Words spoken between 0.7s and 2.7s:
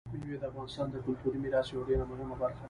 د کلتوري میراث یوه ډېره مهمه برخه ده.